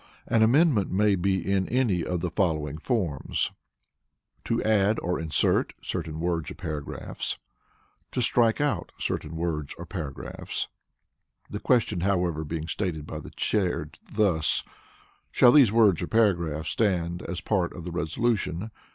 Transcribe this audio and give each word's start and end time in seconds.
An 0.25 0.41
Amendment 0.41 0.89
may 0.89 1.13
be 1.13 1.47
in 1.47 1.69
any 1.69 2.03
of 2.03 2.21
the 2.21 2.31
following 2.31 2.79
forms: 2.79 3.51
(a) 3.53 4.41
to 4.45 4.63
"add 4.63 4.99
or 4.99 5.19
insert" 5.19 5.73
certain 5.83 6.19
words 6.19 6.49
or 6.49 6.55
paragraphs; 6.55 7.35
(b) 7.37 7.41
to 8.13 8.21
"strike 8.23 8.59
out" 8.59 8.91
certain 8.97 9.35
words 9.35 9.75
or 9.77 9.85
paragraphs, 9.85 10.69
the 11.51 11.59
question, 11.59 12.01
however, 12.01 12.43
being 12.43 12.67
stated 12.67 13.05
by 13.05 13.19
the 13.19 13.29
Chair 13.29 13.91
thus: 14.11 14.63
"Shall 15.29 15.51
these 15.51 15.71
words 15.71 16.01
(or 16.01 16.07
paragraphs) 16.07 16.69
stand 16.71 17.21
as 17.21 17.39
a 17.39 17.43
part 17.43 17.71
of 17.71 17.83
the 17.83 17.91
resolution?" 17.91 18.71